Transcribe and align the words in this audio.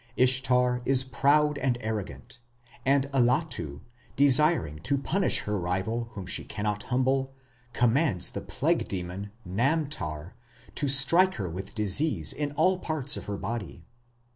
Ishtar 0.17 0.81
is 0.83 1.03
proud 1.03 1.59
and 1.59 1.77
arrogant, 1.79 2.39
and 2.87 3.05
Allatu, 3.11 3.81
desiring 4.15 4.79
to 4.79 4.97
punish 4.97 5.41
her 5.41 5.59
rival 5.59 6.05
whom 6.13 6.25
she 6.25 6.43
cannot 6.43 6.81
humble, 6.85 7.35
commands 7.73 8.31
the 8.31 8.41
plague 8.41 8.87
demon, 8.87 9.29
Namtar, 9.47 10.33
to 10.73 10.87
strike 10.87 11.35
her 11.35 11.51
with 11.51 11.75
disease 11.75 12.33
in 12.33 12.51
all 12.53 12.79
parts 12.79 13.15
of 13.15 13.25
her 13.25 13.37
body. 13.37 13.85